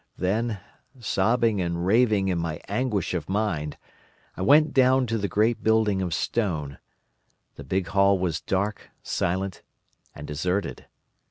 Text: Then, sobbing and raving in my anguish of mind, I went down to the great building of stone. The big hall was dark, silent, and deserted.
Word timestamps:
Then, 0.17 0.59
sobbing 0.99 1.61
and 1.61 1.85
raving 1.85 2.27
in 2.27 2.39
my 2.39 2.59
anguish 2.67 3.13
of 3.13 3.29
mind, 3.29 3.77
I 4.35 4.41
went 4.41 4.73
down 4.73 5.05
to 5.05 5.17
the 5.19 5.27
great 5.27 5.61
building 5.63 6.01
of 6.01 6.11
stone. 6.11 6.79
The 7.53 7.63
big 7.63 7.85
hall 7.89 8.17
was 8.17 8.41
dark, 8.41 8.89
silent, 9.03 9.61
and 10.15 10.25
deserted. 10.25 10.87